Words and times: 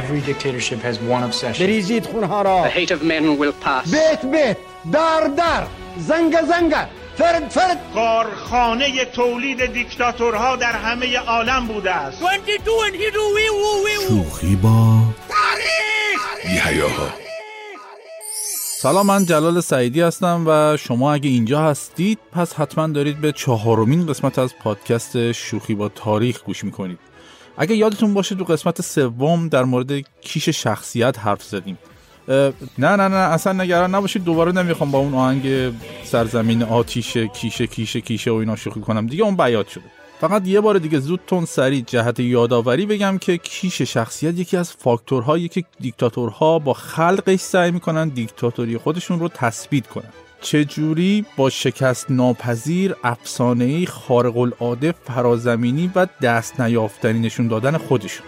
Every 0.00 0.20
dictatorship 0.30 0.80
has 0.82 0.96
one 1.10 1.22
obsession. 1.30 1.60
بریزید 1.60 2.06
خونها 2.06 2.42
را. 2.42 2.68
The 2.68 2.72
hate 2.72 2.90
of 2.90 3.02
men 3.02 3.40
will 3.42 3.66
pass. 3.66 3.90
بیت 3.90 4.26
بیت 4.26 4.56
در 4.92 5.30
در. 5.36 5.66
زنگ 5.98 6.36
زنگ. 6.48 6.74
فرد 7.16 7.48
فرد. 7.48 7.78
کارخانه 7.94 9.04
تولید 9.04 9.72
دیکتاتورها 9.72 10.56
در 10.56 10.72
همه 10.72 11.16
عالم 11.18 11.66
بوده 11.66 11.90
است. 11.90 12.22
شوخی 14.08 14.56
با 14.56 14.98
سلام 18.76 19.06
من 19.06 19.26
جلال 19.26 19.60
سعیدی 19.60 20.00
هستم 20.00 20.44
و 20.46 20.76
شما 20.76 21.12
اگه 21.12 21.30
اینجا 21.30 21.62
هستید 21.62 22.18
پس 22.32 22.54
حتما 22.54 22.86
دارید 22.86 23.20
به 23.20 23.32
چهارمین 23.32 24.06
قسمت 24.06 24.38
از 24.38 24.54
پادکست 24.64 25.32
شوخی 25.32 25.74
با 25.74 25.88
تاریخ 25.88 26.42
گوش 26.42 26.64
می‌کنید. 26.64 26.98
اگه 27.56 27.76
یادتون 27.76 28.14
باشه 28.14 28.34
تو 28.34 28.44
قسمت 28.44 28.80
سوم 28.80 29.48
در 29.48 29.64
مورد 29.64 29.92
کیش 30.20 30.48
شخصیت 30.48 31.18
حرف 31.18 31.42
زدیم. 31.42 31.78
نه 32.28 32.52
نه 32.78 33.08
نه 33.08 33.16
اصلا 33.16 33.52
نگران 33.52 33.94
نباشید 33.94 34.24
دوباره 34.24 34.52
نمی‌خوام 34.52 34.90
با 34.90 34.98
اون 34.98 35.14
آهنگ 35.14 35.72
سرزمین 36.04 36.62
آتیش 36.62 37.16
کیشه 37.16 37.66
کیشه 37.66 38.00
کیشه 38.00 38.30
و 38.30 38.34
اینا 38.34 38.56
شوخی 38.56 38.80
کنم. 38.80 39.06
دیگه 39.06 39.24
اون 39.24 39.36
بیاد 39.36 39.68
شده. 39.68 39.84
فقط 40.20 40.46
یه 40.46 40.60
بار 40.60 40.78
دیگه 40.78 40.98
زود 40.98 41.20
تون 41.26 41.44
سریع 41.44 41.84
جهت 41.86 42.20
یادآوری 42.20 42.86
بگم 42.86 43.18
که 43.18 43.36
کیش 43.36 43.82
شخصیت 43.82 44.38
یکی 44.38 44.56
از 44.56 44.72
فاکتورهایی 44.72 45.48
که 45.48 45.64
دیکتاتورها 45.80 46.58
با 46.58 46.72
خلقش 46.72 47.40
سعی 47.40 47.70
می‌کنن 47.70 48.08
دیکتاتوری 48.08 48.78
خودشون 48.78 49.20
رو 49.20 49.28
تثبیت 49.28 49.86
کنن. 49.86 50.12
چجوری 50.42 51.24
با 51.36 51.50
شکست 51.50 52.10
ناپذیر 52.10 52.96
افسانه‌ای 53.04 53.86
خارق 53.86 54.36
العاده 54.38 54.92
فرازمینی 54.92 55.90
و 55.94 56.06
دست 56.22 56.60
نیافتنی 56.60 57.20
نشون 57.20 57.48
دادن 57.48 57.76
خودشون؟ 57.76 58.26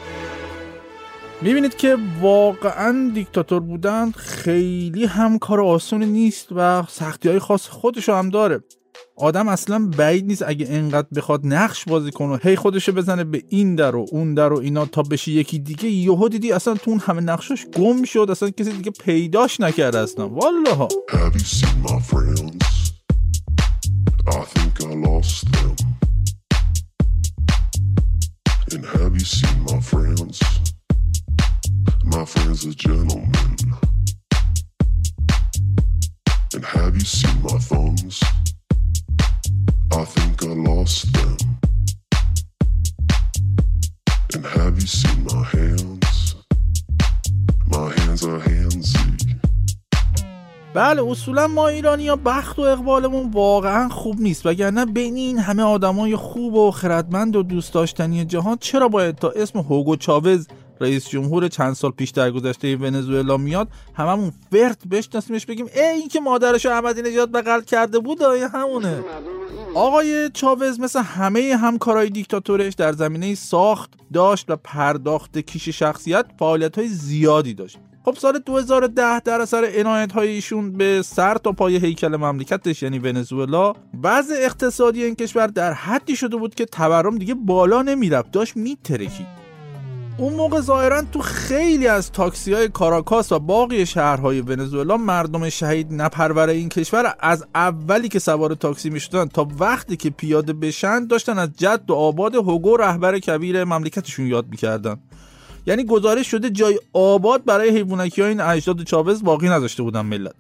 می‌بینید 1.43 1.77
که 1.77 1.97
واقعا 2.21 3.11
دیکتاتور 3.15 3.61
بودن 3.61 4.11
خیلی 4.11 5.05
هم 5.05 5.39
کار 5.39 5.61
آسونی 5.61 6.07
نیست 6.07 6.49
و 6.57 6.83
سختی 6.89 7.29
های 7.29 7.39
خاص 7.39 7.69
خودشو 7.69 8.15
هم 8.15 8.31
داره. 8.31 8.61
آدم 9.17 9.49
اصلا 9.49 9.89
بعید 9.99 10.27
نیست 10.27 10.43
اگه 10.47 10.67
انقدر 10.69 11.09
بخواد 11.17 11.41
نقش 11.45 11.85
بازی 11.85 12.11
کنه 12.11 12.41
هی 12.43 12.57
خودشو 12.57 12.93
بزنه 12.93 13.25
به 13.25 13.43
این 13.49 13.75
در 13.75 13.97
و 13.97 14.07
اون 14.13 14.35
در 14.35 14.53
و 14.53 14.59
اینا 14.59 14.87
تا 14.87 15.03
بشه 15.03 15.33
یکی 15.33 15.59
دیگه 15.59 15.89
یهو 15.89 16.29
دیدی 16.29 16.53
اصلا 16.53 16.75
تو 16.75 16.91
اون 16.91 17.01
همه 17.01 17.21
نقشاش 17.21 17.67
گم 17.67 18.05
شد 18.05 18.27
اصلا 18.31 18.51
کسی 18.51 18.73
دیگه 18.73 18.91
پیداش 18.91 19.61
نکرده 19.61 19.99
اصلا. 19.99 20.29
والله. 20.29 20.89
Them. 32.85 33.25
And 36.55 36.65
have 36.65 36.95
you 36.95 37.01
seen 37.01 37.43
my 37.43 37.59
friends? 37.59 38.44
I 39.93 40.05
think 40.05 40.43
I 40.43 40.53
lost 40.71 41.13
them. 41.13 41.37
And 44.35 44.45
have 44.47 44.75
you 44.81 44.87
seen 44.87 45.25
my 45.25 45.45
hands? 45.45 46.35
My 47.67 47.93
hands 47.97 48.25
are 48.25 48.41
handsy. 48.41 49.15
بله 50.75 51.11
اصولا 51.11 51.47
ما 51.47 51.69
ایرانی 51.69 52.09
ها 52.09 52.17
بخت 52.17 52.59
و 52.59 52.63
اقبالمون 52.63 53.31
واقعا 53.31 53.89
خوب 53.89 54.21
نیست 54.21 54.47
وگرنه 54.47 54.87
بین 54.87 55.17
این 55.17 55.39
همه 55.39 55.63
آدمای 55.63 56.17
خوب 56.17 56.55
و 56.55 56.71
خردمند 56.71 57.37
و 57.37 57.43
دوست 57.43 57.75
داشتنی 57.75 58.25
جهان 58.25 58.57
چرا 58.61 58.89
باید 58.89 59.15
تا 59.17 59.31
اسم 59.37 59.59
هوگو 59.59 59.97
چاوز 59.97 60.49
رئیس 60.81 61.09
جمهور 61.09 61.49
چند 61.49 61.73
سال 61.73 61.91
پیش 61.91 62.11
در 62.11 62.31
گذشته 62.31 62.77
ونزوئلا 62.77 63.37
میاد 63.37 63.69
هممون 63.95 64.33
فرت 64.53 64.87
بشناسیمش 64.91 65.47
بگیم 65.47 65.67
ای 65.75 65.81
این 65.81 66.09
که 66.09 66.21
مادرشو 66.21 66.71
احمدی 66.71 67.03
نژاد 67.03 67.33
بغل 67.33 67.61
کرده 67.61 67.99
بود 67.99 68.23
آیه 68.23 68.49
همونه؟ 68.49 69.05
آقای 69.75 70.31
چاوز 70.35 70.81
مثل 70.81 71.03
همه 71.03 71.57
همکارای 71.57 72.11
دیکتاتورش 72.11 72.75
در 72.75 72.93
زمینه 72.93 73.35
ساخت 73.35 73.91
داشت 74.13 74.51
و 74.51 74.57
پرداخت 74.57 75.39
کیش 75.39 75.69
شخصیت 75.69 76.27
فعالیت 76.39 76.79
های 76.79 76.89
زیادی 76.89 77.55
داشت. 77.55 77.79
خب 78.05 78.15
سال 78.15 78.39
2010 78.39 79.21
در 79.21 79.41
اثر 79.41 79.71
عنایت 79.75 80.13
های 80.13 80.29
ایشون 80.29 80.73
به 80.73 81.03
سر 81.03 81.39
تا 81.39 81.53
پای 81.53 81.77
هیکل 81.77 82.17
مملکتش 82.17 82.83
یعنی 82.83 82.99
ونزوئلا 82.99 83.73
وضع 84.03 84.35
اقتصادی 84.39 85.05
این 85.05 85.15
کشور 85.15 85.47
در 85.47 85.73
حدی 85.73 86.17
شده 86.17 86.37
بود 86.37 86.55
که 86.55 86.65
تورم 86.65 87.19
دیگه 87.19 87.35
بالا 87.35 87.83
نمی‌رفت 87.83 88.31
داشت 88.31 88.57
میترکید. 88.57 89.44
اون 90.19 90.33
موقع 90.33 90.61
ظاهرا 90.61 91.03
تو 91.03 91.21
خیلی 91.21 91.87
از 91.87 92.13
تاکسی 92.13 92.53
های 92.53 92.69
کاراکاس 92.69 93.33
و 93.33 93.39
باقی 93.39 93.87
شهرهای 93.87 94.41
ونزوئلا 94.41 94.97
مردم 94.97 95.49
شهید 95.49 95.93
نپرور 95.93 96.49
این 96.49 96.69
کشور 96.69 97.15
از 97.21 97.45
اولی 97.55 98.09
که 98.09 98.19
سوار 98.19 98.55
تاکسی 98.55 98.91
می‌شدن 98.91 99.27
تا 99.27 99.49
وقتی 99.59 99.97
که 99.97 100.11
پیاده 100.11 100.53
بشن 100.53 101.07
داشتن 101.07 101.39
از 101.39 101.49
جد 101.57 101.91
و 101.91 101.95
آباد 101.95 102.35
هوگو 102.35 102.77
رهبر 102.77 103.19
کبیر 103.19 103.65
مملکتشون 103.65 104.27
یاد 104.27 104.47
می‌کردن. 104.49 104.97
یعنی 105.67 105.85
گزارش 105.85 106.31
شده 106.31 106.51
جای 106.51 106.79
آباد 106.93 107.45
برای 107.45 107.71
حیوانکی 107.71 108.21
های 108.21 108.31
این 108.31 108.41
اجداد 108.41 108.83
چاوز 108.83 109.25
باقی 109.25 109.49
نذاشته 109.49 109.83
بودن 109.83 110.01
ملت. 110.01 110.35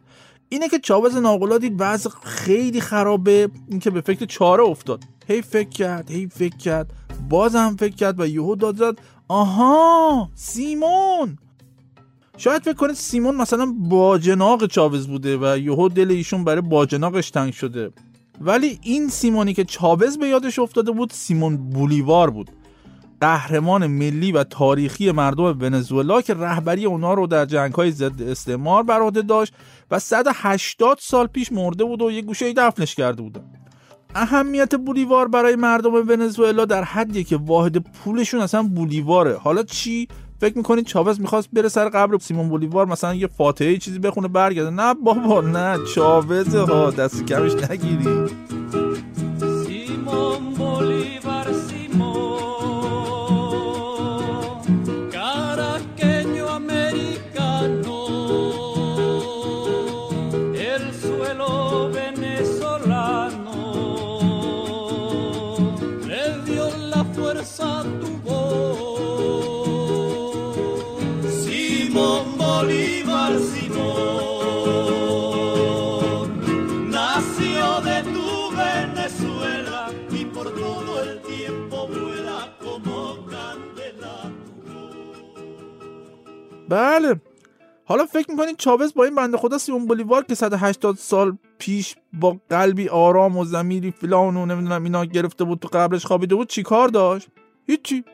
اینه 0.49 0.69
که 0.69 0.79
چاوز 0.79 1.17
ناقلا 1.17 1.59
دید 1.59 1.77
وضع 1.79 2.11
خیلی 2.25 2.81
خرابه 2.81 3.49
اینکه 3.71 3.91
به 3.91 4.01
فکر 4.01 4.27
چاره 4.27 4.65
افتاد. 4.65 5.05
هی 5.29 5.43
فکر 5.43 5.69
کرد 5.69 6.11
هی 6.11 6.29
فکر 6.29 6.57
کرد. 6.57 6.91
بازم 7.29 7.77
فکر 7.79 7.95
کرد 7.95 8.21
و 8.21 8.27
یهو 8.27 8.57
داد 8.57 8.77
زد. 8.77 8.95
آها 9.29 10.31
سیمون. 10.35 11.39
شاید 12.37 12.63
فکر 12.63 12.75
کنید 12.75 12.95
سیمون 12.95 13.37
مثلا 13.37 13.75
باجناق 13.79 14.67
چاوز 14.67 15.09
بوده 15.09 15.37
و 15.37 15.59
یهو 15.59 15.89
دل 15.89 16.11
ایشون 16.11 16.45
برای 16.45 16.61
باجناقش 16.61 17.31
تنگ 17.31 17.53
شده. 17.53 17.91
ولی 18.41 18.79
این 18.83 19.09
سیمونی 19.09 19.55
که 19.55 19.65
چاوز 19.65 20.19
به 20.19 20.27
یادش 20.27 20.59
افتاده 20.59 20.91
بود 20.91 21.11
سیمون 21.11 21.71
بولیوار 21.71 22.31
بود. 22.31 22.51
قهرمان 23.21 23.87
ملی 23.87 24.33
و 24.33 24.45
تاریخی 24.45 25.11
مردم 25.11 25.45
ونزوئلا 25.45 26.23
که 26.23 26.35
رهبری 26.35 26.85
اونا 26.85 27.15
رو 27.15 27.27
در 27.27 27.47
جنگ‌های 27.47 27.91
ضد 27.91 28.23
استعمار 28.23 28.83
بر 28.83 29.01
عهده 29.01 29.23
داشت 29.23 29.55
و 29.91 29.99
180 29.99 30.99
سال 31.01 31.27
پیش 31.27 31.53
مرده 31.53 31.85
بود 31.85 32.03
و 32.03 32.11
یه 32.11 32.23
گوشه 32.23 32.53
دفنش 32.53 32.95
کرده 32.95 33.23
بودن. 33.23 33.64
اهمیت 34.15 34.75
بولیوار 34.75 35.29
برای 35.29 35.57
مردم 35.57 35.95
ونزوئلا 35.95 36.65
در 36.65 36.85
حدیه 36.85 37.25
که 37.25 37.37
واحد 37.37 37.79
پولشون 37.79 38.41
اصلا 38.41 38.63
بولیواره. 38.63 39.37
حالا 39.37 39.63
چی؟ 39.63 40.09
فکر 40.41 40.57
می‌کنید 40.57 40.87
چاوز 40.87 41.21
می‌خواست 41.21 41.49
بره 41.53 41.69
سر 41.69 41.89
قبر 41.89 42.19
سیمون 42.19 42.49
بولیوار 42.49 42.87
مثلا 42.87 43.15
یه 43.15 43.27
فاتحه 43.27 43.77
چیزی 43.77 43.99
بخونه 43.99 44.29
برگرده؟ 44.29 44.71
نه 44.71 44.95
بابا 44.95 45.41
نه. 45.41 45.79
چاوز 45.95 46.55
ها 46.55 46.91
دست 46.91 47.27
کمش 47.27 47.55
نگیری 47.55 48.09
Simón 49.65 50.43
Bolívar 50.59 51.04
بله. 86.75 87.21
حالا 87.85 88.05
فکر 88.07 88.31
می‌کنید 88.31 88.57
چاوز 88.57 88.95
با 88.95 89.05
این 89.05 89.15
بنده 89.15 89.37
خدا 89.37 89.59
سیمون 89.59 89.87
بولیوار 89.87 90.25
که 90.25 90.35
180 90.35 90.97
سال 90.97 91.39
پیش 91.59 91.97
با 92.13 92.37
قلبی 92.51 92.89
آرام 92.89 93.37
و 93.37 93.45
زمیری 93.45 93.91
فلان 93.91 94.37
و 94.37 94.47
نمی‌دونم 94.47 94.85
اینا 94.85 95.05
گرفته 95.05 95.45
بود 95.45 95.59
تو 95.59 95.69
قبرش 95.73 96.07
خوابیده 96.07 96.35
بود 96.35 96.49
چی 96.49 96.63
کار 96.63 96.89
داشت؟ 96.89 97.29
هیچی. 97.67 98.05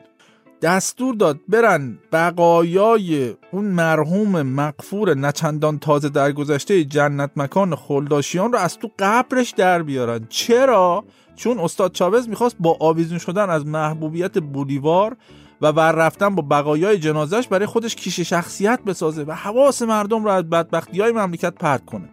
دستور 0.61 1.15
داد 1.15 1.39
برن 1.47 1.97
بقایای 2.11 3.33
اون 3.51 3.65
مرحوم 3.65 4.41
مقفور 4.41 5.17
نچندان 5.17 5.79
تازه 5.79 6.09
در 6.09 6.31
گذشته 6.31 6.83
جنت 6.83 7.31
مکان 7.35 7.75
خلداشیان 7.75 8.53
رو 8.53 8.59
از 8.59 8.77
تو 8.77 8.91
قبرش 8.99 9.51
در 9.51 9.83
بیارن. 9.83 10.27
چرا؟ 10.29 11.03
چون 11.35 11.59
استاد 11.59 11.91
چاوز 11.91 12.29
می‌خواست 12.29 12.55
با 12.59 12.77
آویزون 12.79 13.17
شدن 13.17 13.49
از 13.49 13.65
محبوبیت 13.65 14.37
بولیوار 14.37 15.17
و 15.61 15.71
بر 15.73 15.91
رفتن 15.91 16.35
با 16.35 16.41
بقایای 16.41 16.97
جنازش 16.97 17.47
برای 17.47 17.65
خودش 17.65 17.95
کیش 17.95 18.19
شخصیت 18.19 18.79
بسازه 18.87 19.23
و 19.23 19.31
حواس 19.31 19.81
مردم 19.81 20.23
رو 20.23 20.29
از 20.29 20.49
بدبختی 20.49 21.01
های 21.01 21.11
مملکت 21.11 21.53
پرت 21.53 21.85
کنه. 21.85 22.09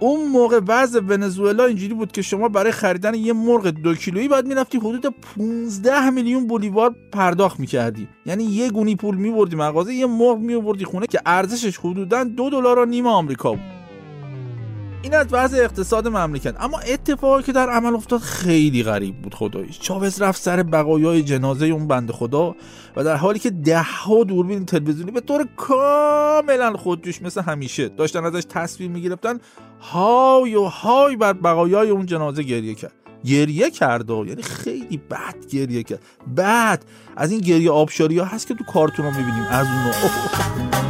اون 0.00 0.28
موقع 0.28 0.60
وضع 0.68 1.00
ونزوئلا 1.00 1.64
اینجوری 1.64 1.94
بود 1.94 2.12
که 2.12 2.22
شما 2.22 2.48
برای 2.48 2.72
خریدن 2.72 3.14
یه 3.14 3.32
مرغ 3.32 3.66
دو 3.66 3.94
کیلویی 3.94 4.28
باید 4.28 4.46
می‌رفتی 4.46 4.78
حدود 4.78 5.06
15 5.36 6.10
میلیون 6.10 6.46
بولیوار 6.46 6.94
پرداخت 7.12 7.60
می‌کردی. 7.60 8.08
یعنی 8.26 8.44
یه 8.44 8.70
گونی 8.70 8.96
پول 8.96 9.16
میبردی 9.16 9.56
مغازه 9.56 9.94
یه 9.94 10.06
مرغ 10.06 10.38
میبردی 10.38 10.84
خونه 10.84 11.06
که 11.06 11.20
ارزشش 11.26 11.78
حدودا 11.78 12.24
دو 12.24 12.50
دلار 12.50 12.78
و 12.78 12.84
نیم 12.84 13.06
آمریکا 13.06 13.50
بود. 13.50 13.81
این 15.02 15.14
از 15.14 15.26
وضع 15.30 15.56
اقتصاد 15.56 16.08
مملکت. 16.08 16.54
اما 16.60 16.78
اتفاقی 16.78 17.42
که 17.42 17.52
در 17.52 17.70
عمل 17.70 17.94
افتاد 17.94 18.20
خیلی 18.20 18.82
غریب 18.82 19.22
بود 19.22 19.34
خداییش 19.34 19.80
چاوز 19.80 20.22
رفت 20.22 20.42
سر 20.42 20.62
بقایای 20.62 21.22
جنازه 21.22 21.66
اون 21.66 21.86
بند 21.86 22.10
خدا 22.10 22.54
و 22.96 23.04
در 23.04 23.16
حالی 23.16 23.38
که 23.38 23.50
ده 23.50 23.82
ها 23.82 24.24
دوربین 24.24 24.66
تلویزیونی 24.66 25.10
به 25.10 25.20
طور 25.20 25.48
کاملا 25.56 26.76
خودجوش 26.76 27.22
مثل 27.22 27.42
همیشه 27.42 27.88
داشتن 27.88 28.24
ازش 28.24 28.44
تصویر 28.48 28.90
می‌گرفتن 28.90 29.38
های 29.80 30.54
و 30.54 30.64
های 30.64 31.16
بر 31.16 31.32
بقایای 31.32 31.90
اون 31.90 32.06
جنازه 32.06 32.42
گریه 32.42 32.74
کرد. 32.74 32.92
گریه 33.24 33.70
کرد 33.70 34.10
و 34.10 34.24
یعنی 34.26 34.42
خیلی 34.42 34.96
بد 34.96 35.46
گریه 35.50 35.82
کرد. 35.82 36.02
بعد 36.26 36.84
از 37.16 37.30
این 37.30 37.40
گریه 37.40 37.70
آبشاری 37.70 38.18
ها 38.18 38.24
هست 38.24 38.46
که 38.46 38.54
تو 38.54 38.64
کارتون 38.64 39.04
رو 39.04 39.10
می‌بینیم 39.10 39.46
از 39.50 39.66
اون. 39.66 40.81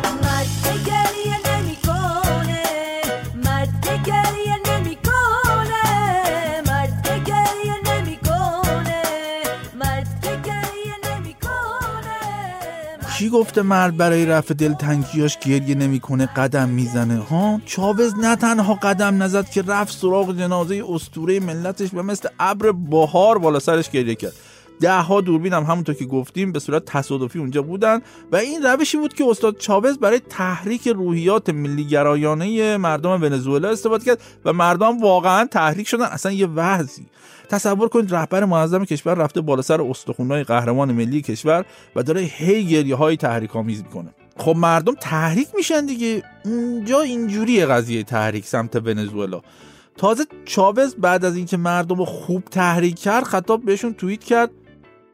گفته 13.32 13.62
مرد 13.62 13.96
برای 13.96 14.26
رفع 14.26 14.54
دلتنگیاش 14.54 15.38
گریه 15.38 15.74
نمی‌کنه 15.74 16.26
قدم 16.26 16.68
می‌زنه. 16.68 17.18
ها؟ 17.18 17.60
چاوز 17.66 18.14
نه 18.18 18.36
تنها 18.36 18.74
قدم 18.74 19.22
نزد 19.22 19.50
که 19.50 19.62
رفت 19.62 19.98
سراغ 19.98 20.38
جنازه 20.38 20.84
استوره 20.88 21.40
ملتش 21.40 21.88
و 21.94 22.02
مثل 22.02 22.28
ابر 22.40 22.72
بهار 22.72 23.38
بالا 23.38 23.58
سرش 23.58 23.90
گریه 23.90 24.14
کرد. 24.14 24.32
ده 24.80 25.00
ها 25.00 25.20
دوربین 25.20 25.52
هم 25.52 25.62
همونطور 25.62 25.94
که 25.94 26.04
گفتیم 26.04 26.52
به 26.52 26.58
صورت 26.58 26.84
تصادفی 26.84 27.38
اونجا 27.38 27.62
بودن 27.62 28.00
و 28.32 28.36
این 28.36 28.62
روشی 28.62 28.96
بود 28.96 29.14
که 29.14 29.24
استاد 29.28 29.56
چاوز 29.56 29.98
برای 29.98 30.20
تحریک 30.30 30.88
روحیات 30.88 31.50
ملی 31.50 31.84
گرایانه 31.84 32.76
مردم 32.76 33.10
ونزوئلا 33.10 33.70
استفاده 33.70 34.04
کرد 34.04 34.20
و 34.44 34.52
مردم 34.52 35.00
واقعا 35.00 35.44
تحریک 35.44 35.88
شدن. 35.88 36.04
اصلا 36.04 36.32
یه 36.32 36.46
وضعی. 36.46 37.06
تصور 37.52 37.88
کنید 37.88 38.14
رهبر 38.14 38.44
معظم 38.44 38.84
کشور 38.84 39.14
رفته 39.14 39.40
بالا 39.40 39.62
سر 39.62 39.82
استخونهای 39.82 40.44
قهرمان 40.44 40.92
ملی 40.92 41.22
کشور 41.22 41.64
و 41.96 42.02
داره 42.02 42.20
هی 42.20 42.64
گریه 42.64 42.94
های 42.96 43.16
تحریک 43.16 43.56
آمیز 43.56 43.82
می‌کنه. 43.82 44.14
خب 44.36 44.54
مردم 44.56 44.94
تحریک 44.94 45.48
میشن 45.54 45.86
دیگه. 45.86 46.22
اونجا 46.44 47.00
اینجوریه 47.00 47.66
قضیه 47.66 48.02
تحریک 48.02 48.46
سمت 48.46 48.76
ونزوئلا. 48.76 49.40
تازه 49.96 50.24
چاوز 50.44 50.94
بعد 50.94 51.24
از 51.24 51.36
اینکه 51.36 51.56
مردم 51.56 51.96
رو 51.96 52.04
خوب 52.04 52.44
تحریک 52.44 52.98
کرد 52.98 53.24
خطاب 53.24 53.64
بهشون 53.64 53.94
توییت 53.94 54.24
کرد. 54.24 54.50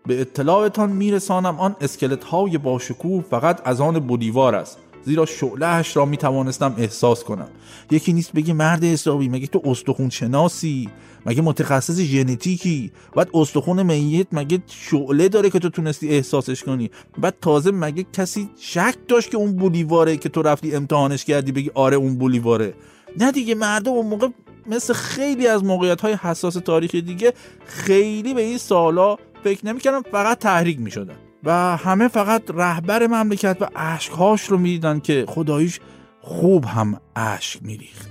به 0.07 0.21
اطلاعتان 0.21 0.91
میرسانم 0.91 1.61
آن 1.61 1.77
اسکلت 1.81 2.25
های 2.25 2.59
باشکوه 2.59 3.25
فقط 3.31 3.61
از 3.65 3.81
آن 3.81 3.99
بولیوار 3.99 4.55
است. 4.55 4.79
زیرا 5.09 5.27
شعلهش 5.27 5.97
را 5.97 6.05
می‌توانستم 6.05 6.75
احساس 6.79 7.25
کنم. 7.25 7.49
یکی 7.91 8.13
نیست 8.13 8.33
بگی 8.33 8.53
مرد 8.53 8.85
حسابی 8.85 9.29
مگه 9.29 9.47
تو 9.47 9.63
استخون 9.65 10.11
شناسی؟ 10.11 10.89
مگه 11.27 11.43
متخصص 11.43 12.01
ژنتیکی؟ 12.01 12.93
بعد 13.17 13.29
استخون 13.35 13.83
میت 13.83 14.27
مگه 14.33 14.59
شعله 14.67 15.29
داره 15.29 15.51
که 15.51 15.59
تو 15.59 15.69
تونستی 15.69 16.09
احساسش 16.09 16.63
کنی؟ 16.63 16.91
بعد 17.19 17.35
تازه 17.41 17.71
مگه 17.71 18.07
کسی 18.13 18.51
شک 18.61 18.95
داشت 19.09 19.31
که 19.31 19.37
اون 19.37 19.57
بولیواره 19.57 20.17
که 20.17 20.29
تو 20.29 20.43
رفتی 20.43 20.75
امتحانش 20.75 21.25
کردی 21.25 21.53
بگی 21.53 21.71
آره 21.75 21.97
اون 21.97 22.19
بولیواره؟ 22.19 22.75
نه 23.17 23.33
دیگه 23.33 23.55
مردم 23.55 23.93
اون 23.93 24.07
موقع 24.07 24.29
مثل 24.67 24.93
خیلی 24.95 25.47
از 25.47 25.65
موقعیت 25.65 26.01
های 26.01 26.13
حساس 26.13 26.55
تاریخی 26.55 27.03
دیگه 27.03 27.33
خیلی 27.67 28.35
به 28.35 28.43
این 28.43 28.59
سالا 28.59 29.17
فکر 29.45 29.67
نمی‌کردن 29.67 30.03
فقط 30.03 30.39
تحریک 30.39 30.81
می‌شدن. 30.81 31.17
و 31.49 31.77
همه 31.77 32.09
فقط 32.09 32.43
رهبر 32.55 33.07
مملکت 33.07 33.57
و 33.61 33.69
اشکهاش 33.77 34.45
رو 34.45 34.59
می‌دیدن 34.59 35.01
که 35.01 35.25
خداییش 35.29 35.81
خوب 36.21 36.65
هم 36.65 37.01
اشک 37.17 37.63
میریخت 37.63 38.09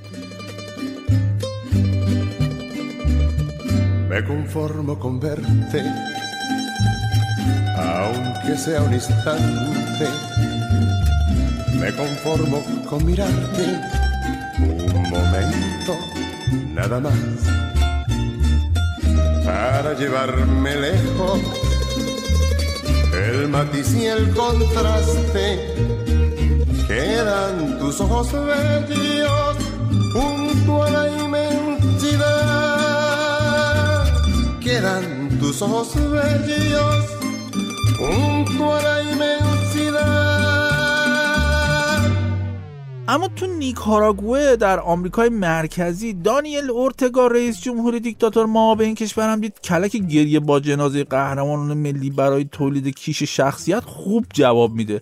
Me 4.10 4.19
conformo 4.34 4.94
con 5.04 5.16
verte, 5.25 5.81
aunque 7.98 8.54
sea 8.63 8.80
un 8.88 8.94
instante. 9.00 10.07
Me 11.81 11.89
conformo 12.01 12.57
con 12.89 13.00
mirarte 13.10 13.66
un 14.98 15.04
momento, 15.16 15.94
nada 16.80 16.98
más, 17.06 17.38
para 19.45 19.92
llevarme 20.00 20.74
lejos 20.88 21.56
el 23.17 23.47
matiz 23.47 23.93
y 23.95 24.05
el 24.05 24.33
contraste. 24.33 25.73
Quedan 26.87 27.79
tus 27.79 27.99
ojos 27.99 28.31
bellos 28.31 29.57
junto 30.13 30.83
a 30.83 30.89
la 30.91 31.09
inmensidad. 31.09 32.27
Quedan 34.61 35.37
tus 35.39 35.61
ojos 35.61 35.93
bellos 35.95 37.05
junto 37.97 38.75
a 38.75 38.81
la 38.81 39.01
inmensidad. 39.03 39.56
اما 43.09 43.27
تو 43.27 43.45
نیکاراگوه 43.45 44.56
در 44.56 44.80
آمریکای 44.80 45.30
مرکزی 45.30 46.13
دانیل 46.13 46.69
اورتگا 46.69 47.27
رئیس 47.27 47.62
جمهور 47.62 48.00
دیکتاتور 48.00 48.45
ما 48.45 48.75
به 48.75 48.83
این 48.83 48.95
کشور 48.95 49.30
هم 49.30 49.42
دید 49.42 49.62
کلک 49.62 49.98
گریه 49.98 50.39
با 50.39 50.59
جنازه 50.59 51.04
قهرمانان 51.04 51.77
ملی 51.77 52.09
برای 52.09 52.45
تولید 52.51 52.95
کیش 52.95 53.24
شخصیت 53.24 53.83
خوب 53.83 54.25
جواب 54.33 54.74
میده. 54.74 55.01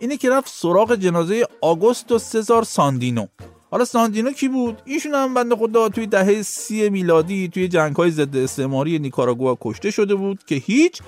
اینه 0.00 0.16
که 0.16 0.30
رفت 0.30 0.52
سراغ 0.54 0.94
جنازه 0.94 1.46
آگوستو 1.60 2.18
سزار 2.18 2.64
ساندینو. 2.64 3.26
حالا 3.70 3.84
ساندینو 3.84 4.32
کی 4.32 4.48
بود؟ 4.48 4.82
ایشون 4.84 5.14
هم 5.14 5.34
بنده 5.34 5.56
خدا 5.56 5.88
توی 5.88 6.06
دهه 6.06 6.42
سی 6.42 6.88
میلادی 6.88 7.48
توی 7.48 7.68
جنگ 7.68 7.96
های 7.96 8.10
ضد 8.10 8.36
استعماری 8.36 8.98
نیکاراگوآ 8.98 9.54
کشته 9.60 9.90
شده 9.90 10.14
بود 10.14 10.44
که 10.46 10.54
هیچ 10.54 11.02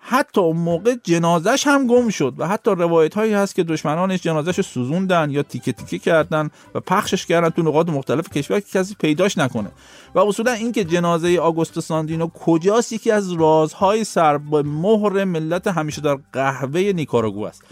حتی 0.00 0.40
اون 0.40 0.56
موقع 0.56 0.94
جنازش 1.04 1.66
هم 1.66 1.86
گم 1.86 2.08
شد 2.08 2.34
و 2.38 2.48
حتی 2.48 2.70
روایت 2.70 3.14
هایی 3.14 3.32
هست 3.32 3.54
که 3.54 3.62
دشمنانش 3.62 4.22
جنازش 4.22 4.56
رو 4.56 4.62
سوزوندن 4.62 5.30
یا 5.30 5.42
تیکه 5.42 5.72
تیکه 5.72 5.98
کردن 5.98 6.50
و 6.74 6.80
پخشش 6.80 7.26
کردن 7.26 7.48
تو 7.48 7.62
نقاط 7.62 7.88
مختلف 7.88 8.28
کشور 8.28 8.60
که 8.60 8.78
کسی 8.78 8.96
پیداش 9.00 9.38
نکنه. 9.38 9.70
و 10.14 10.18
اصولا 10.18 10.52
اینکه 10.52 10.84
جنازه 10.84 11.38
آگوستو 11.38 11.80
ساندینو 11.80 12.28
کجاست؟ 12.28 12.92
یکی 12.92 13.10
از 13.10 13.32
رازهای 13.32 14.04
سر 14.04 14.38
به 14.38 14.62
مهر 14.62 15.24
ملت 15.24 15.66
همیشه 15.66 16.00
در 16.00 16.18
قهوه 16.32 16.80
نیکاراگو 16.80 17.44
است. 17.44 17.62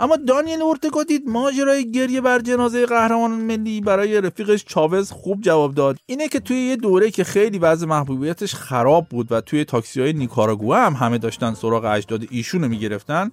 اما 0.00 0.16
دانیل 0.16 0.62
اورتگا 0.62 1.02
دید 1.02 1.28
ماجرای 1.28 1.90
گریه 1.92 2.20
بر 2.20 2.38
جنازه 2.38 2.86
قهرمان 2.86 3.30
ملی 3.30 3.80
برای 3.80 4.20
رفیقش 4.20 4.64
چاوز 4.64 5.10
خوب 5.10 5.40
جواب 5.40 5.74
داد. 5.74 5.98
اینه 6.06 6.28
که 6.28 6.40
توی 6.40 6.56
یه 6.56 6.76
دوره 6.76 7.10
که 7.10 7.24
خیلی 7.24 7.58
وضع 7.58 7.86
محبوبیتش 7.86 8.54
خراب 8.54 9.08
بود 9.08 9.32
و 9.32 9.40
توی 9.40 9.64
تاکسی 9.64 10.00
های 10.00 10.12
نیکاراگوه 10.12 10.76
هم 10.76 10.92
همه 10.92 11.18
داشتن 11.18 11.54
سراغ 11.54 11.84
اجداد 11.84 12.24
ایشون 12.30 12.62
رو 12.62 12.68
می‌گرفتن 12.68 13.30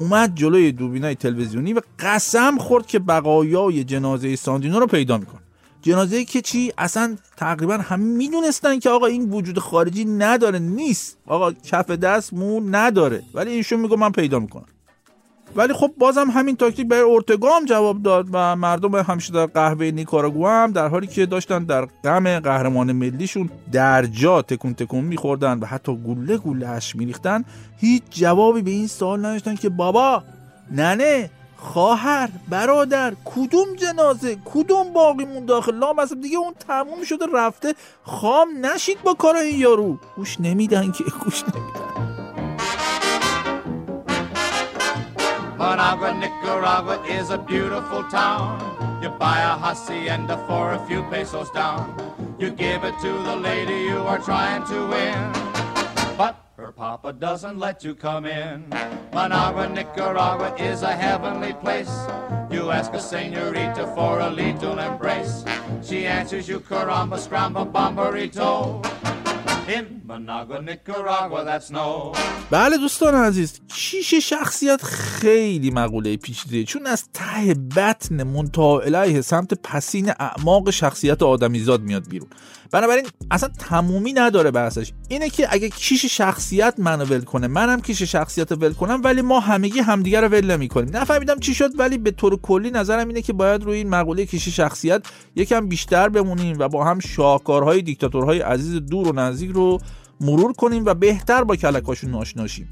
اومد 0.00 0.34
جلوی 0.34 0.72
دوربینای 0.72 1.14
تلویزیونی 1.14 1.72
و 1.72 1.80
قسم 1.98 2.58
خورد 2.58 2.86
که 2.86 2.98
بقایای 2.98 3.84
جنازه 3.84 4.36
ساندینو 4.36 4.80
رو 4.80 4.86
پیدا 4.86 5.18
می‌کنه 5.18 5.40
جنازه 5.82 6.24
که 6.24 6.40
چی؟ 6.40 6.72
اصلا 6.78 7.16
تقریبا 7.36 7.76
همه 7.76 8.04
می‌دونستن 8.04 8.78
که 8.78 8.90
آقا 8.90 9.06
این 9.06 9.30
وجود 9.30 9.58
خارجی 9.58 10.04
نداره 10.04 10.58
نیست. 10.58 11.18
آقا 11.26 11.52
کف 11.52 11.90
دست 11.90 12.32
مو 12.32 12.60
نداره. 12.70 13.22
ولی 13.34 13.50
ایشون 13.50 13.80
میگه 13.80 13.96
من 13.96 14.12
پیدا 14.12 14.38
می‌کنم. 14.38 14.66
ولی 15.56 15.72
خب 15.72 15.90
بازم 15.98 16.30
همین 16.30 16.56
تاکتیک 16.56 16.88
برای 16.88 17.02
اورتگا 17.02 17.50
جواب 17.66 18.02
داد 18.02 18.26
و 18.32 18.56
مردم 18.56 18.94
همیشه 18.94 19.32
در 19.32 19.46
قهوه 19.46 19.90
نیکاراگوآ 19.90 20.50
هم 20.50 20.72
در 20.72 20.88
حالی 20.88 21.06
که 21.06 21.26
داشتن 21.26 21.64
در 21.64 21.88
غم 22.04 22.40
قهرمان 22.40 22.92
ملیشون 22.92 23.50
در 23.72 24.06
جا 24.06 24.42
تکون 24.42 24.74
تکون 24.74 25.04
میخوردن 25.04 25.58
و 25.58 25.66
حتی 25.66 25.96
گله 25.96 26.36
گله 26.36 26.68
اش 26.68 26.96
میریختن 26.96 27.44
هیچ 27.76 28.02
جوابی 28.10 28.62
به 28.62 28.70
این 28.70 28.86
سوال 28.86 29.18
نداشتن 29.18 29.54
که 29.54 29.68
بابا 29.68 30.22
ننه 30.70 31.30
خواهر 31.56 32.28
برادر 32.48 33.12
کدوم 33.24 33.74
جنازه 33.76 34.36
کدوم 34.44 34.92
باقی 34.92 35.24
مون 35.24 35.44
داخل 35.44 35.74
لام 35.74 35.98
اصلا 35.98 36.20
دیگه 36.20 36.38
اون 36.38 36.54
تموم 36.68 37.04
شده 37.04 37.26
رفته 37.34 37.74
خام 38.02 38.48
نشید 38.66 39.02
با 39.02 39.14
کار 39.14 39.36
این 39.36 39.60
یارو. 39.60 39.98
گوش 40.16 40.40
نمیدن 40.40 40.92
که 40.92 41.04
گوش 41.24 41.42
نمیدن. 41.42 41.93
Managua, 45.64 46.12
Nicaragua 46.12 47.02
is 47.08 47.30
a 47.30 47.38
beautiful 47.38 48.04
town. 48.10 48.60
You 49.02 49.08
buy 49.08 49.40
a 49.40 49.56
hacienda 49.56 50.36
for 50.46 50.72
a 50.72 50.86
few 50.86 51.02
pesos 51.04 51.50
down. 51.52 51.96
You 52.38 52.50
give 52.50 52.84
it 52.84 52.94
to 53.00 53.12
the 53.22 53.34
lady 53.34 53.78
you 53.88 53.96
are 53.96 54.18
trying 54.18 54.62
to 54.66 54.86
win. 54.88 55.32
But 56.18 56.36
her 56.58 56.70
papa 56.70 57.14
doesn't 57.14 57.58
let 57.58 57.82
you 57.82 57.94
come 57.94 58.26
in. 58.26 58.68
Managua, 59.14 59.70
Nicaragua 59.70 60.54
is 60.56 60.82
a 60.82 60.92
heavenly 60.92 61.54
place. 61.54 61.96
You 62.50 62.70
ask 62.70 62.92
a 62.92 63.00
senorita 63.00 63.86
for 63.94 64.20
a 64.20 64.28
little 64.28 64.78
embrace. 64.78 65.46
She 65.82 66.04
answers 66.04 66.46
you 66.46 66.60
caramba, 66.60 67.16
scramba, 67.16 67.64
bomberito. 67.64 68.84
بله 72.50 72.76
دوستان 72.76 73.14
عزیز 73.14 73.60
کیش 73.68 74.14
شخصیت 74.14 74.82
خیلی 74.82 75.70
مقوله 75.70 76.16
پیچیده 76.16 76.64
چون 76.64 76.86
از 76.86 77.04
ته 77.12 77.54
بطن 77.76 78.22
منتها 78.22 78.80
الیه 78.80 79.20
سمت 79.20 79.54
پسین 79.54 80.10
اعماق 80.20 80.70
شخصیت 80.70 81.22
آدمیزاد 81.22 81.82
میاد 81.82 82.08
بیرون. 82.08 82.28
بنابراین 82.74 83.06
اصلا 83.30 83.48
تمومی 83.58 84.12
نداره 84.12 84.50
بحثش. 84.50 84.92
اینه 85.08 85.30
که 85.30 85.46
اگه 85.50 85.68
کیش 85.68 86.04
شخصیت 86.04 86.74
منو 86.78 87.04
ول 87.04 87.20
کنه 87.20 87.46
منم 87.46 87.80
کیش 87.80 88.02
شخصیت 88.02 88.52
ول 88.52 88.72
کنم 88.72 89.00
ولی 89.04 89.22
ما 89.22 89.40
همگی 89.40 89.80
همدیگه 89.80 90.20
رو 90.20 90.28
ول 90.28 90.50
نمی‌کنیم. 90.50 90.96
نفهمیدم 90.96 91.38
چی 91.38 91.54
شد 91.54 91.78
ولی 91.78 91.98
به 91.98 92.10
طور 92.10 92.36
کلی 92.36 92.70
نظرم 92.70 93.08
اینه 93.08 93.22
که 93.22 93.32
باید 93.32 93.62
روی 93.62 93.76
این 93.76 93.88
مقوله 93.88 94.26
کیش 94.26 94.48
شخصیت 94.48 95.06
یکم 95.36 95.68
بیشتر 95.68 96.08
بمونیم 96.08 96.56
و 96.58 96.68
با 96.68 96.84
هم 96.84 96.98
شاهکارهای 97.00 97.82
دیکتاتورهای 97.82 98.40
عزیز 98.40 98.74
دور 98.74 99.08
و 99.08 99.12
نزدیک 99.12 99.50
رو 99.50 99.78
مرور 100.20 100.52
کنیم 100.52 100.84
و 100.84 100.94
بهتر 100.94 101.44
با 101.44 101.56
کلکاشون 101.56 102.14
آشناشیم 102.14 102.68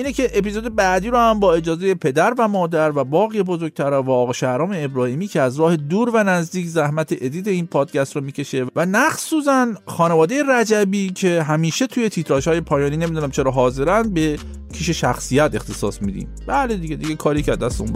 اینه 0.00 0.12
که 0.12 0.30
اپیزود 0.34 0.76
بعدی 0.76 1.08
رو 1.08 1.18
هم 1.18 1.40
با 1.40 1.54
اجازه 1.54 1.94
پدر 1.94 2.34
و 2.38 2.48
مادر 2.48 2.92
و 2.96 3.04
باقی 3.04 3.42
بزرگتر 3.42 3.90
و 3.90 4.10
آقا 4.10 4.32
شهرام 4.32 4.72
ابراهیمی 4.76 5.26
که 5.26 5.40
از 5.40 5.60
راه 5.60 5.76
دور 5.76 6.10
و 6.10 6.24
نزدیک 6.24 6.66
زحمت 6.66 7.12
ادیت 7.20 7.48
این 7.48 7.66
پادکست 7.66 8.16
رو 8.16 8.22
می‌کشه 8.22 8.66
و 8.76 8.86
مخصوصا 8.86 9.74
خانواده 9.86 10.42
رجبی 10.48 11.10
که 11.10 11.42
همیشه 11.42 11.86
توی 11.86 12.08
تیتراژ 12.08 12.48
های 12.48 12.60
پایانی 12.60 12.96
نمی‌دونم 12.96 13.30
چرا 13.30 13.50
حاضرن 13.50 14.10
به 14.14 14.38
کیش 14.72 14.90
شخصیت 14.90 15.54
اختصاص 15.54 16.02
میدیم. 16.02 16.28
بله 16.46 16.76
دیگه 16.76 16.96
دیگه 16.96 17.14
کاری 17.14 17.42
که 17.42 17.56
دست 17.56 17.80
اون 17.80 17.92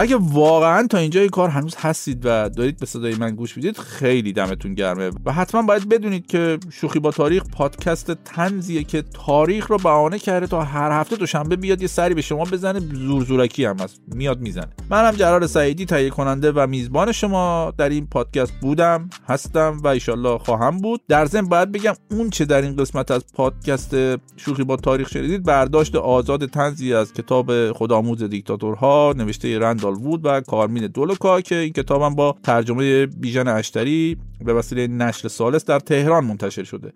اگه 0.00 0.16
واقعا 0.20 0.86
تا 0.86 0.98
اینجای 0.98 1.28
کار 1.28 1.48
هنوز 1.48 1.74
هستید 1.78 2.20
و 2.24 2.48
دارید 2.48 2.78
به 2.78 2.86
صدای 2.86 3.14
من 3.14 3.34
گوش 3.34 3.56
می‌دید 3.56 3.78
خیلی 3.78 4.32
دمتون 4.32 4.74
گرمه. 4.74 5.10
و 5.24 5.32
حتما 5.32 5.62
باید 5.62 5.88
بدونید 5.88 6.26
که 6.26 6.58
شوخی 6.70 6.98
با 6.98 7.10
تاریخ 7.10 7.42
پادکست 7.52 8.12
تنزیه 8.24 8.84
که 8.84 9.02
تاریخ 9.02 9.66
رو 9.66 9.76
بهانه 9.76 10.18
کرده 10.18 10.46
تا 10.46 10.62
هر 10.62 11.00
هفته 11.00 11.16
دوشنبه 11.16 11.56
بیاد 11.56 11.82
یه 11.82 11.88
سری 11.88 12.14
به 12.14 12.22
شما 12.22 12.44
بزنه 12.44 12.80
زور 12.80 13.24
زورکی 13.24 13.64
هم 13.64 13.78
هست 13.78 14.00
میاد 14.06 14.40
می‌زنه. 14.40 14.68
منم 14.90 15.10
جلال 15.10 15.46
سعیدی 15.46 15.84
تهیه 15.84 16.10
کننده 16.10 16.52
و 16.52 16.66
میزبان 16.66 17.12
شما 17.12 17.72
در 17.78 17.88
این 17.88 18.06
پادکست 18.06 18.52
بودم 18.60 19.10
هستم 19.28 19.80
و 19.84 19.88
ایشالله 19.88 20.38
خواهم 20.38 20.78
بود. 20.78 21.00
در 21.08 21.26
ضمن 21.26 21.48
باید 21.48 21.72
بگم 21.72 21.94
اون 22.10 22.30
چه 22.30 22.44
در 22.44 22.62
این 22.62 22.76
قسمت 22.76 23.10
از 23.10 23.24
پادکست 23.34 23.96
شوخی 24.36 24.64
با 24.64 24.76
تاریخ 24.76 25.08
شنیدید 25.08 25.42
برداشت 25.42 25.96
آزاد 25.96 26.46
تنزی 26.46 26.94
از 26.94 27.12
کتاب 27.12 27.72
خودآموز 27.72 28.22
دیکتاتورها 28.22 29.14
نوشته 29.16 29.58
رندال 29.88 30.06
وود 30.06 30.20
و 30.24 30.40
کارمین 30.40 30.86
دولوکا 30.86 31.40
که 31.40 31.54
این 31.54 31.72
کتابم 31.72 32.14
با 32.14 32.36
ترجمه 32.42 33.06
بیژن 33.06 33.48
اشتری 33.48 34.16
به 34.44 34.54
وسیله 34.54 34.86
نشر 34.86 35.28
ثالث 35.28 35.64
در 35.64 35.80
تهران 35.80 36.24
منتشر 36.24 36.64
شده. 36.64 36.92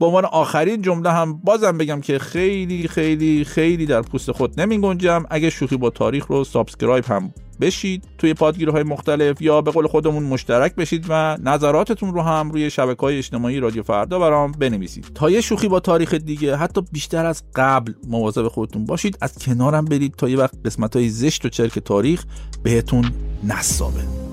به 0.00 0.06
عنوان 0.06 0.24
آخرین 0.24 0.82
جمله 0.82 1.12
هم 1.12 1.40
بازم 1.44 1.78
بگم 1.78 2.00
که 2.00 2.18
خیلی 2.18 2.88
خیلی 2.88 3.44
خیلی 3.44 3.86
در 3.86 4.02
پوست 4.02 4.32
خود 4.32 4.60
نمی 4.60 4.78
گنجم 4.78 5.24
اگه 5.30 5.50
شوخی 5.50 5.76
با 5.76 5.90
تاریخ 5.90 6.26
رو 6.26 6.44
subscribe 6.44 7.04
هم 7.04 7.32
بشید 7.60 8.04
توی 8.18 8.34
پادگیرهای 8.34 8.82
مختلف 8.82 9.42
یا 9.42 9.60
به 9.60 9.70
قول 9.70 9.86
خودمون 9.86 10.22
مشترک 10.22 10.74
بشید 10.74 11.06
و 11.08 11.36
نظراتتون 11.42 12.14
رو 12.14 12.22
هم 12.22 12.50
روی 12.50 12.70
شبکه 12.70 13.00
های 13.00 13.18
اجتماعی 13.18 13.60
رادیو 13.60 13.82
فردا 13.82 14.18
برام 14.18 14.52
بنویسید. 14.52 15.10
تا 15.14 15.30
یه 15.30 15.40
شوخی 15.40 15.68
با 15.68 15.80
تاریخ 15.80 16.14
دیگه 16.14 16.56
حتی 16.56 16.82
بیشتر 16.92 17.26
از 17.26 17.42
قبل 17.54 17.92
مواظب 18.08 18.48
خودتون 18.48 18.84
باشید. 18.84 19.18
از 19.20 19.38
کنارم 19.38 19.84
برید 19.84 20.14
تا 20.14 20.28
یه 20.28 20.38
وقت 20.38 20.54
قسمت 20.64 20.96
های 20.96 21.08
زشت 21.08 21.44
و 21.44 21.48
چرک 21.48 21.78
تاریخ 21.78 22.24
بهتون 22.62 23.10
نصابه. 23.44 24.25